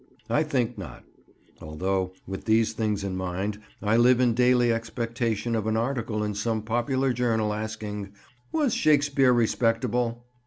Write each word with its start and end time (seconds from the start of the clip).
I 0.31 0.41
think 0.41 0.79
not, 0.79 1.03
although, 1.61 2.13
with 2.25 2.45
these 2.45 2.73
things 2.73 3.03
in 3.03 3.15
mind, 3.15 3.59
I 3.83 3.97
live 3.97 4.19
in 4.19 4.33
daily 4.33 4.73
expectation 4.73 5.55
of 5.55 5.67
an 5.67 5.77
article 5.77 6.23
in 6.23 6.33
some 6.33 6.63
popular 6.63 7.13
journal, 7.13 7.53
asking, 7.53 8.11
"Was 8.51 8.73
Shakespeare 8.73 9.31
Respectable?" 9.31 10.25